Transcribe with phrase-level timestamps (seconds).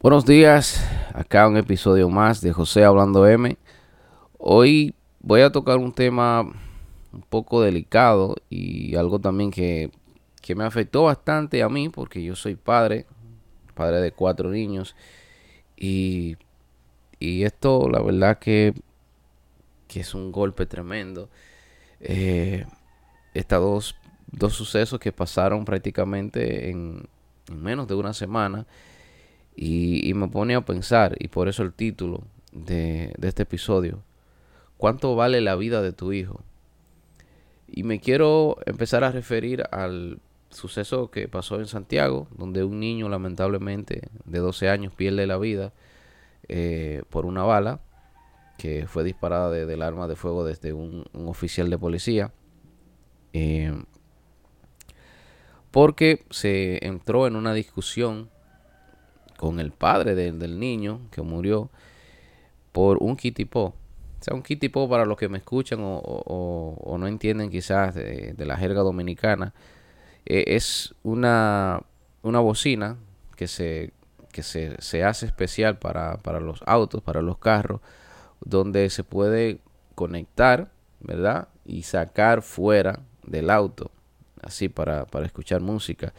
[0.00, 3.58] Buenos días, acá un episodio más de José Hablando M.
[4.38, 9.90] Hoy voy a tocar un tema un poco delicado y algo también que,
[10.40, 13.06] que me afectó bastante a mí porque yo soy padre,
[13.74, 14.94] padre de cuatro niños
[15.76, 16.36] y,
[17.18, 18.74] y esto la verdad que,
[19.88, 21.28] que es un golpe tremendo.
[21.98, 22.66] Eh,
[23.34, 23.96] estas dos,
[24.30, 27.08] dos sucesos que pasaron prácticamente en,
[27.48, 28.64] en menos de una semana
[29.60, 32.22] y, me pone a pensar, y por eso el título
[32.52, 34.04] de, este episodio,
[34.76, 36.44] ¿cuánto vale la vida de tu hijo?
[37.66, 43.08] Y me quiero empezar a referir al suceso que pasó en Santiago, donde un niño
[43.08, 45.72] lamentablemente de 12 años pierde la vida
[46.46, 47.80] eh, por una bala
[48.58, 52.32] que fue disparada del arma de fuego desde un, oficial de policía.
[53.32, 53.76] Eh,
[55.72, 58.30] porque se entró en una discusión
[59.38, 61.70] con el padre del niño que murió
[62.72, 63.66] por un kitipó.
[63.66, 63.74] O
[64.20, 68.80] sea, un kitipó para los que me escuchan o, no entienden quizás de, la jerga
[68.80, 69.54] dominicana,
[70.26, 71.80] eh, es una,
[72.22, 72.96] una bocina
[73.36, 73.92] que se,
[74.32, 77.80] que se, se hace especial para, para los autos, para los carros,
[78.44, 79.60] donde se puede
[79.94, 81.46] conectar, ¿verdad?
[81.64, 83.92] Y sacar fuera del auto,
[84.42, 86.12] así para, para escuchar música.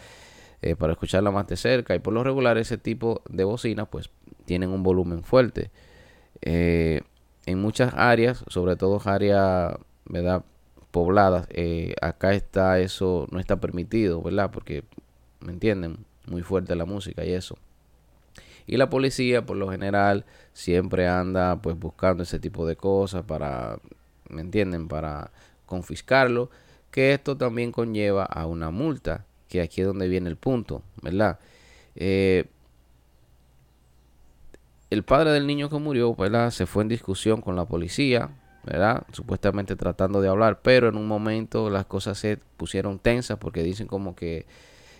[0.61, 1.95] Eh, para escucharla más de cerca.
[1.95, 4.09] Y por lo regular ese tipo de bocinas pues
[4.45, 5.71] tienen un volumen fuerte.
[6.41, 7.01] Eh,
[7.45, 10.43] en muchas áreas, sobre todo áreas ¿verdad?
[10.91, 14.51] pobladas, eh, acá está eso, no está permitido, ¿verdad?
[14.51, 14.83] Porque,
[15.39, 16.05] ¿me entienden?
[16.27, 17.57] Muy fuerte la música y eso.
[18.67, 23.79] Y la policía, por lo general, siempre anda pues buscando ese tipo de cosas para,
[24.29, 24.87] ¿me entienden?
[24.87, 25.31] Para
[25.65, 26.49] confiscarlo.
[26.91, 31.39] Que esto también conlleva a una multa que aquí es donde viene el punto, ¿verdad?
[31.95, 32.45] Eh,
[34.89, 36.51] el padre del niño que murió, ¿verdad?
[36.51, 38.29] Se fue en discusión con la policía,
[38.63, 39.05] ¿verdad?
[39.11, 43.87] Supuestamente tratando de hablar, pero en un momento las cosas se pusieron tensas porque dicen
[43.87, 44.45] como que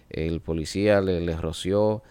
[0.09, 2.01] el policía le, roció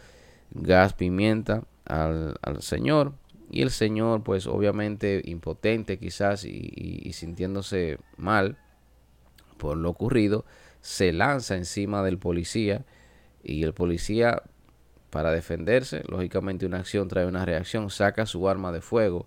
[0.53, 3.13] gas pimienta al, señor
[3.51, 8.57] y el señor pues obviamente impotente quizás y sintiéndose mal
[9.57, 10.45] por lo ocurrido
[10.89, 12.87] se lanza encima del policía
[13.45, 14.43] y el policía
[15.11, 19.27] para defenderse, lógicamente una acción trae una reacción, saca su arma de fuego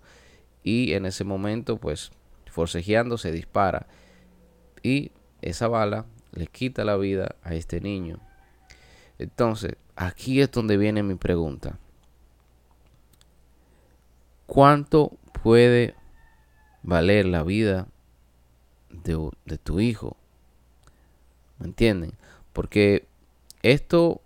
[0.64, 2.10] y en ese momento pues
[2.46, 3.86] forcejeando se dispara
[4.82, 8.18] y esa bala le quita la vida a este niño.
[9.20, 11.78] Entonces, aquí es donde viene mi pregunta.
[14.46, 15.12] ¿Cuánto
[15.44, 15.94] puede
[16.82, 17.86] valer la vida
[18.90, 20.16] de, de tu hijo?
[21.62, 22.14] ¿Me entienden?
[22.52, 23.06] Porque
[23.62, 24.20] esto,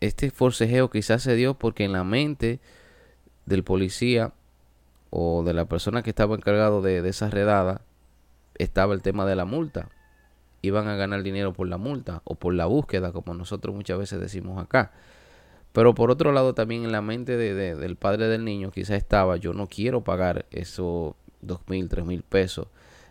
[0.00, 2.58] este forcejeo quizás se dio porque en la mente
[3.44, 4.32] del policía
[5.10, 7.82] o de la persona que estaba encargado de, esa redada
[8.56, 9.90] estaba el tema de la multa.
[10.62, 14.18] Iban a ganar dinero por la multa o por la búsqueda, como nosotros muchas veces
[14.18, 14.92] decimos acá.
[15.72, 19.36] Pero por otro lado, también en la mente de, del padre del niño quizás estaba,
[19.36, 22.68] yo no quiero pagar esos dos mil, tres mil pesos,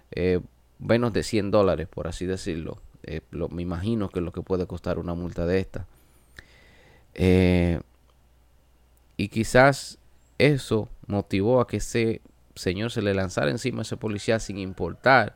[0.09, 0.39] eh,
[0.79, 4.67] menos de 100 dólares, por así decirlo, eh, me imagino que es lo que puede
[4.67, 5.87] costar una multa de esta.
[7.13, 7.79] Eh,
[9.17, 9.99] y quizás
[10.37, 12.21] eso motivó a que ese
[12.55, 15.35] señor se le lanzara encima a ese policía sin importar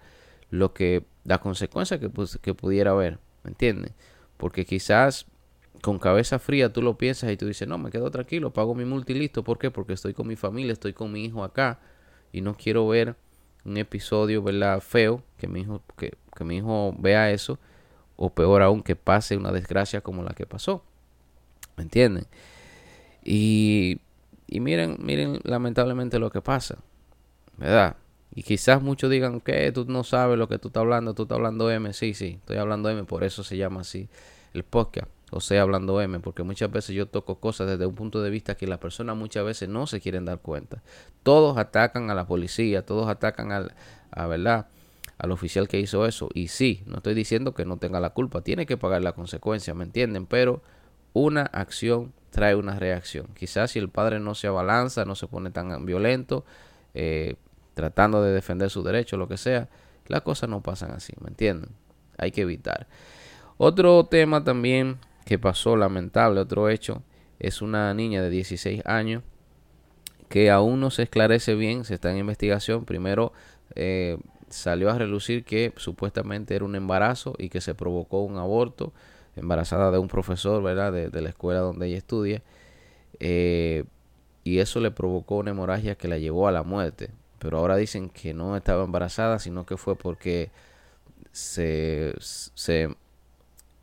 [0.50, 2.10] lo que la consecuencia que,
[2.42, 3.94] que pudiera haber, ¿me entiendes?
[4.38, 5.26] Porque quizás
[5.82, 8.86] con cabeza fría tú lo piensas y tú dices, no, me quedo tranquilo, pago mi
[8.86, 9.44] multa y listo.
[9.44, 9.72] ¿Por qué?
[9.72, 11.80] Porque estoy con mi familia, estoy con mi hijo acá
[12.32, 13.16] y no quiero ver
[13.66, 14.82] un episodio, ¿verdad?
[14.82, 17.60] Feo, que mi hijo, que, que mi hijo vea eso,
[18.16, 20.84] o peor aún, que pase una desgracia como la que pasó.
[21.78, 22.26] ¿Me entienden?
[23.24, 24.00] Y,
[24.48, 26.80] y miren, miren lamentablemente lo que pasa,
[27.58, 27.98] ¿verdad?
[28.34, 31.36] Y quizás muchos digan que tú no sabes lo que tú estás hablando, tú estás
[31.36, 31.92] hablando M.
[31.94, 34.08] Sí, sí, estoy hablando M, por eso se llama así
[34.54, 35.10] el podcast.
[35.32, 38.56] O sea, hablando M, porque muchas veces yo toco cosas desde un punto de vista
[38.56, 40.82] que las personas muchas veces no se quieren dar cuenta.
[41.22, 43.74] Todos atacan a la policía, todos atacan al,
[44.10, 44.68] a verdad,
[45.20, 46.30] al oficial que hizo eso.
[46.34, 49.74] Y sí, no estoy diciendo que no tenga la culpa, tiene que pagar la consecuencia,
[49.76, 50.26] ¿me entienden?
[50.26, 50.64] Pero
[51.14, 53.28] una acción trae una reacción.
[53.36, 56.46] Quizás si el padre no se abalanza, no se pone tan violento,
[56.94, 57.36] eh,
[57.74, 59.70] tratando de defender su derecho, lo que sea,
[60.08, 61.72] las cosas no pasan así, ¿me entienden?
[62.18, 62.88] Hay que evitar.
[63.58, 67.04] Otro tema también que pasó lamentable, otro hecho,
[67.40, 69.24] es una niña de 16 años
[70.30, 72.86] que aún no se esclarece bien, se está en investigación.
[72.86, 73.34] Primero
[73.76, 74.18] eh,
[74.50, 78.94] salió a relucir que supuestamente era un embarazo y que se provocó un aborto,
[79.36, 80.92] embarazada de un profesor, ¿verdad?
[80.92, 82.42] De, la escuela donde ella estudia.
[83.20, 83.86] Eh,
[84.44, 87.12] y eso le provocó una hemorragia que la llevó a la muerte.
[87.40, 90.52] Pero ahora dicen que no estaba embarazada, sino que fue porque
[91.32, 92.90] se, se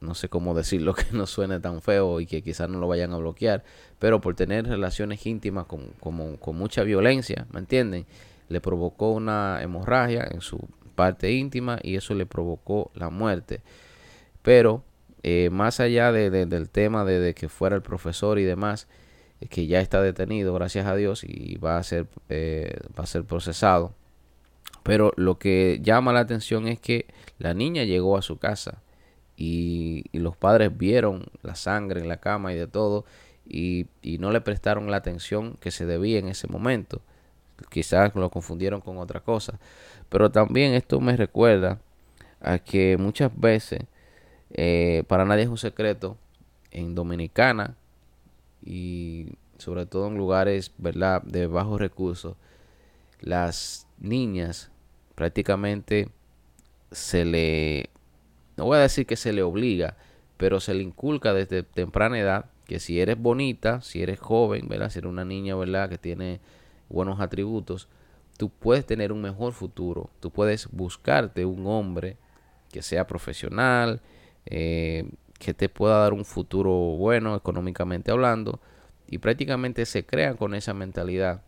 [0.01, 3.13] no sé cómo decirlo que no suene tan feo y que quizás no lo vayan
[3.13, 3.65] a bloquear,
[3.99, 8.07] pero por tener relaciones íntimas con, con mucha violencia, ¿me entienden?
[8.49, 10.59] Le provocó una hemorragia en su
[10.95, 13.61] parte íntima y eso le provocó la muerte.
[14.43, 14.85] Pero
[15.23, 18.87] eh, más allá de, del tema de, que fuera el profesor y demás,
[19.41, 23.07] eh, que ya está detenido, gracias a Dios, y va a ser, eh, va a
[23.07, 23.95] ser procesado.
[24.83, 27.07] Pero lo que llama la atención es que
[27.39, 28.83] la niña llegó a su casa
[29.37, 33.05] y, los padres vieron la sangre en la cama y de todo
[33.45, 33.87] y,
[34.21, 37.03] no le prestaron la atención que se debía en ese momento.
[37.71, 39.59] Quizás lo confundieron con otra cosa.
[40.09, 41.81] Pero también esto me recuerda
[42.41, 43.81] a que muchas veces
[44.51, 46.17] eh, para nadie es un secreto,
[46.71, 47.77] en Dominicana
[48.65, 51.23] y sobre todo en lugares ¿verdad?
[51.23, 52.37] de bajos recursos,
[53.21, 54.71] las niñas
[55.15, 56.11] prácticamente
[56.93, 57.89] se le,
[58.57, 59.97] no voy a decir que se le obliga,
[60.37, 64.91] pero se le inculca desde temprana edad que si eres bonita, si eres joven, ¿verdad?
[64.91, 65.89] si eres una niña ¿verdad?
[65.89, 66.41] que tiene
[66.89, 67.89] buenos atributos,
[68.37, 72.17] tú puedes tener un mejor futuro, tú puedes buscarte un hombre
[72.71, 74.01] que sea profesional,
[74.47, 78.61] eh, que te pueda dar un futuro bueno económicamente hablando
[79.09, 81.43] y prácticamente se crean con esa mentalidad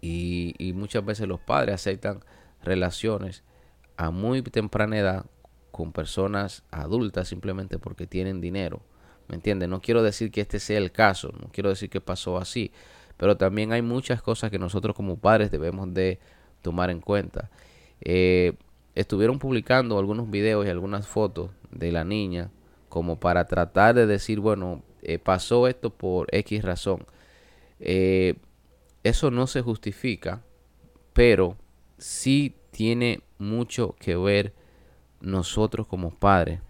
[0.00, 2.20] y, muchas veces los padres aceptan
[2.62, 3.42] relaciones
[3.96, 5.26] a muy temprana edad
[5.72, 8.80] con personas adultas simplemente porque tienen dinero.
[9.28, 9.68] ¿Me entiendes?
[9.68, 12.72] No quiero decir que este sea el caso, no quiero decir que pasó así,
[13.18, 16.18] pero también hay muchas cosas que nosotros como padres debemos de
[16.62, 17.50] tomar en cuenta.
[18.00, 18.54] Eh,
[18.94, 22.50] estuvieron publicando algunos videos y algunas fotos de la niña
[22.88, 27.04] como para tratar de decir, bueno, eh, pasó esto por X razón.
[27.80, 28.36] Eh,
[29.02, 30.42] eso no se justifica,
[31.12, 31.56] pero
[31.98, 34.54] sí tiene mucho que ver
[35.20, 36.60] nosotros como padres,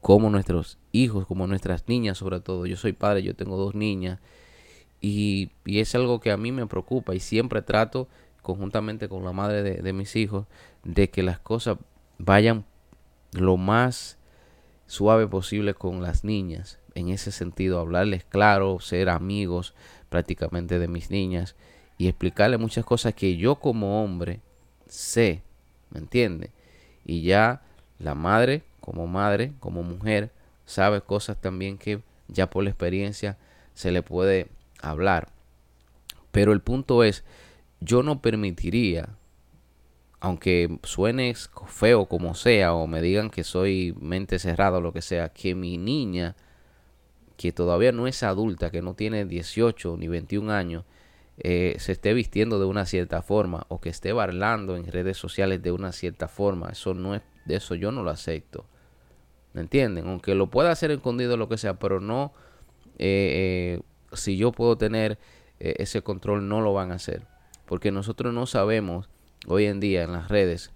[0.00, 2.66] como nuestros hijos, como nuestras niñas sobre todo.
[2.66, 4.18] Yo soy padre, yo tengo dos niñas
[5.00, 8.08] y, es algo que a mí me preocupa y siempre trato
[8.42, 10.46] conjuntamente con la madre de, de mis hijos
[10.84, 11.78] de que las cosas
[12.18, 12.64] vayan
[13.32, 14.18] lo más
[14.86, 16.78] suave posible con las niñas.
[16.94, 19.74] En ese sentido, hablarles claro, ser amigos
[20.08, 21.56] prácticamente de mis niñas
[21.98, 24.40] y explicarles muchas cosas que yo como hombre
[24.88, 25.42] sé,
[25.90, 26.50] ¿me entiende?
[27.04, 27.62] Y ya
[27.98, 30.30] la madre, como madre, como mujer,
[30.64, 33.38] sabe cosas también que ya por la experiencia
[33.74, 34.48] se le puede
[34.80, 35.28] hablar.
[36.32, 37.24] Pero el punto es,
[37.80, 39.16] yo no permitiría
[40.20, 41.34] aunque suene
[41.66, 45.54] feo como sea, o me digan que soy mente cerrada o lo que sea, que
[45.54, 46.36] mi niña,
[47.36, 50.84] que todavía no es adulta, que no tiene 18 ni 21 años,
[51.38, 55.62] eh, se esté vistiendo de una cierta forma o que esté bailando en redes sociales
[55.62, 56.70] de una cierta forma.
[56.70, 58.66] Eso no es, de eso yo no lo acepto.
[59.52, 60.08] ¿Me entienden?
[60.08, 62.32] Aunque lo pueda hacer escondido lo que sea, pero no,
[62.98, 63.82] eh, eh,
[64.16, 65.18] si yo puedo tener
[65.58, 67.26] ese control, no lo van a hacer.
[67.66, 69.08] Porque nosotros no sabemos
[69.46, 70.72] hoy en día en las redes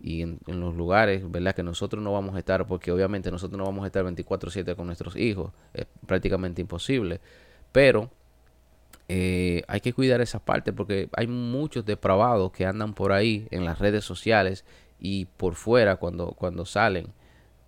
[0.00, 1.54] y en, los lugares, ¿verdad?
[1.54, 4.86] Que nosotros no vamos a estar, porque obviamente nosotros no vamos a estar 24/7 con
[4.86, 7.20] nuestros hijos, es prácticamente imposible,
[7.72, 8.10] pero
[9.08, 13.64] eh, hay que cuidar esa parte porque hay muchos depravados que andan por ahí en
[13.64, 14.64] las redes sociales
[14.98, 17.08] y por fuera cuando, cuando salen,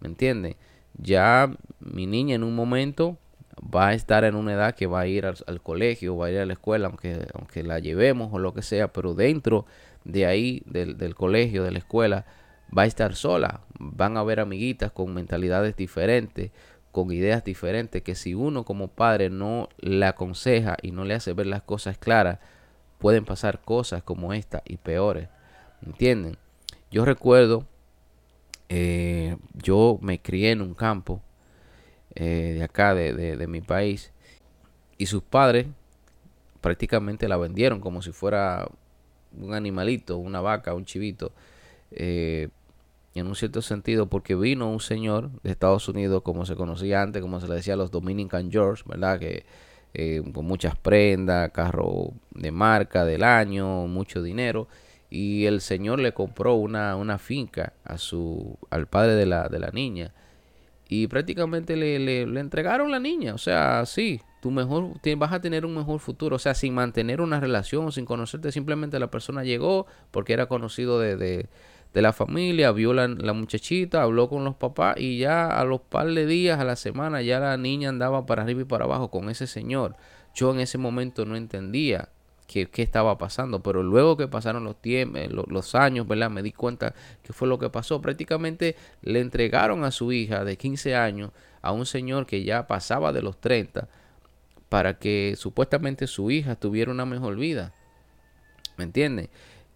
[0.00, 0.57] ¿me entienden?
[0.95, 1.50] Ya
[1.81, 3.19] mi niña en un momento
[3.61, 6.38] va a estar en una edad que va a ir al, colegio, va a ir
[6.38, 9.66] a la escuela, aunque, aunque la llevemos o lo que sea, pero dentro
[10.04, 12.25] de ahí, del, colegio, de la escuela,
[12.76, 13.61] va a estar sola.
[13.78, 16.50] Van a haber amiguitas con mentalidades diferentes,
[16.90, 21.32] con ideas diferentes, que si uno como padre no la aconseja y no le hace
[21.32, 22.38] ver las cosas claras,
[22.99, 25.28] pueden pasar cosas como esta y peores.
[25.85, 26.37] ¿Entienden?
[26.90, 27.66] Yo recuerdo,
[28.68, 31.23] eh, yo me crié en un campo
[32.14, 34.12] eh, de acá, de, de mi país,
[34.99, 35.66] y sus padres
[36.61, 38.69] prácticamente la vendieron como si fuera
[39.38, 41.33] un animalito, una vaca, un chivito,
[41.90, 42.49] eh,
[43.14, 47.21] en un cierto sentido, porque vino un señor de Estados Unidos, como se conocía antes,
[47.21, 49.19] como se le decía a los Dominican George, ¿verdad?
[49.19, 49.45] Que
[49.92, 54.66] eh, con muchas prendas, carro de marca del año, mucho dinero.
[55.11, 59.59] Y el señor le compró una, una finca a su, al padre de la, de
[59.59, 60.14] la niña.
[60.94, 63.32] Y prácticamente le, le, entregaron la niña.
[63.32, 66.37] O sea, sí, tu mejor, vas a tener un mejor futuro.
[66.37, 71.00] O sea, sin mantener una relación, sin conocerte, simplemente la persona llegó porque era conocido
[71.00, 75.64] de, de la familia, vio la, la muchachita, habló con los papás y ya a
[75.64, 78.84] los par de días, a la semana, ya la niña andaba para arriba y para
[78.84, 79.96] abajo con ese señor.
[80.34, 82.11] Yo en ese momento no entendía
[82.46, 86.30] qué, qué estaba pasando, pero luego que pasaron los tiempos, eh, los, años, ¿verdad?
[86.30, 88.00] Me di cuenta que fue lo que pasó.
[88.00, 91.30] Prácticamente le entregaron a su hija de 15 años
[91.61, 93.88] a un señor que ya pasaba de los 30
[94.68, 97.75] para que supuestamente su hija tuviera una mejor vida.
[98.76, 99.28] ¿Me entiendes?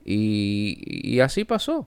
[0.05, 1.87] Y, y, así pasó.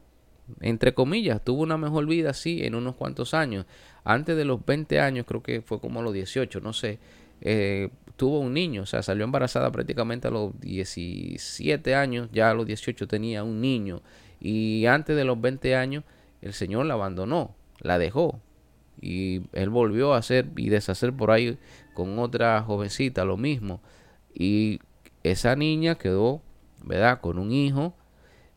[0.62, 3.65] Entre comillas, tuvo una mejor vida así en unos cuantos años.
[4.03, 7.00] Antes de los 20 años, creo que fue como a los 18, no sé.
[7.41, 12.53] Eh, tuvo un niño, o sea, salió embarazada prácticamente a los 17 años, ya a
[12.53, 14.01] los 18 tenía un niño.
[14.41, 16.03] Y antes de los 20 años,
[16.41, 18.41] el Señor la abandonó, la dejó.
[18.99, 21.57] Y él volvió a hacer y deshacer por ahí
[21.93, 23.79] con otra jovencita lo mismo.
[24.33, 24.81] Y
[25.23, 26.41] esa niña quedó,
[26.83, 27.21] ¿verdad?
[27.21, 27.95] Con un hijo,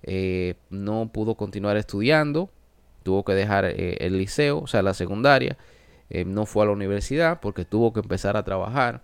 [0.02, 2.50] eh, no pudo continuar estudiando,
[3.04, 5.56] tuvo que dejar eh, el liceo, o sea, la secundaria,
[6.10, 9.02] eh, no fue a la universidad porque tuvo que empezar a trabajar.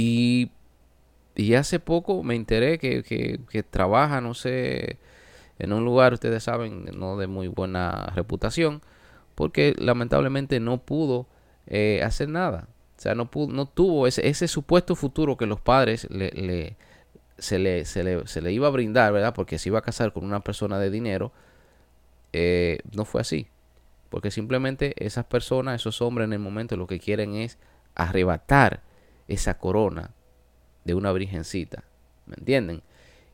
[0.00, 0.52] Y,
[1.34, 5.00] y hace poco me enteré que, que, trabaja, no sé,
[5.58, 8.80] en un lugar, ustedes saben, no de muy buena reputación,
[9.34, 11.26] porque lamentablemente no pudo
[11.66, 12.68] eh, hacer nada.
[12.96, 16.76] O sea, no, pudo, no tuvo ese, ese supuesto futuro que los padres le, le,
[17.36, 19.34] se, le, se, le, se le iba a brindar, ¿verdad?
[19.34, 21.32] Porque se iba a casar con una persona de dinero.
[22.32, 23.48] Eh, no fue así.
[24.10, 27.58] Porque simplemente esas personas, esos hombres en el momento lo que quieren es
[27.96, 28.86] arrebatar
[29.28, 30.10] esa corona
[30.84, 31.84] de una virgencita.
[32.26, 32.82] ¿Me entienden?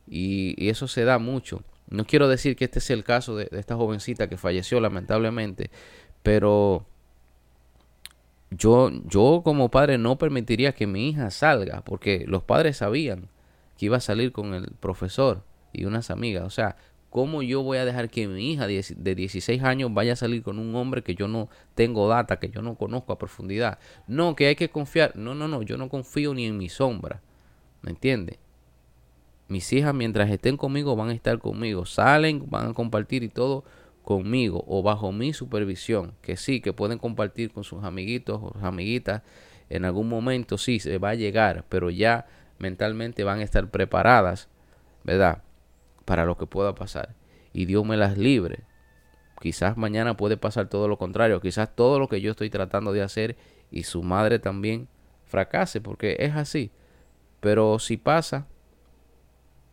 [0.07, 1.63] Y, eso se da mucho.
[1.87, 5.71] No quiero decir que este sea el caso de, de, esta jovencita que falleció lamentablemente,
[6.23, 6.85] pero
[8.51, 13.29] yo, yo como padre no permitiría que mi hija salga, porque los padres sabían
[13.77, 16.43] que iba a salir con el profesor y unas amigas.
[16.43, 16.77] O sea,
[17.15, 20.59] ¿cómo yo voy a dejar que mi hija de 16 años vaya a salir con
[20.59, 23.79] un hombre que yo no tengo data, que yo no conozco a profundidad?
[24.05, 25.15] No, que hay que confiar.
[25.15, 27.21] No, no, no, yo no confío ni en mi sombra.
[27.83, 28.37] ¿Me entiendes?
[29.47, 31.85] Mis hijas mientras estén conmigo van a estar conmigo.
[31.85, 33.63] Salen, van a compartir y todo
[34.03, 36.15] conmigo o bajo mi supervisión.
[36.21, 39.21] Que sí, que pueden compartir con sus amiguitos o sus amiguitas.
[39.69, 42.25] En algún momento sí, se va a llegar, pero ya
[42.59, 44.49] mentalmente van a estar preparadas,
[45.05, 45.44] ¿verdad?
[46.05, 47.15] Para lo que pueda pasar.
[47.53, 48.63] Y Dios me las libre.
[49.41, 51.41] Quizás mañana puede pasar todo lo contrario.
[51.41, 53.35] Quizás todo lo que yo estoy tratando de hacer
[53.71, 54.87] y su madre también
[55.25, 56.71] fracase, porque es así.
[57.39, 58.47] Pero si pasa,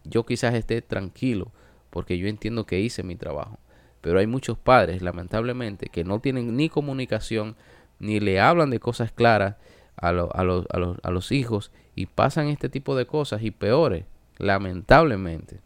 [0.04, 1.52] yo quizás esté tranquilo,
[1.90, 3.58] porque yo entiendo que hice mi trabajo.
[4.00, 7.56] Pero hay muchos padres, lamentablemente, que no tienen ni comunicación,
[7.98, 9.56] ni le hablan de cosas claras
[9.96, 14.04] a, a, a, a los hijos y pasan este tipo de cosas y peores,
[14.38, 15.60] lamentablemente.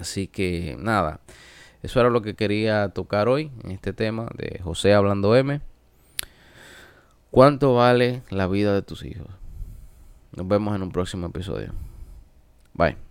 [0.00, 1.20] Así que nada,
[1.82, 5.60] eso era lo que quería tocar hoy en este tema de José hablando M.
[7.30, 9.28] ¿Cuánto vale la vida de tus hijos?
[10.32, 11.72] Nos vemos en un próximo episodio.
[12.74, 13.09] Bye.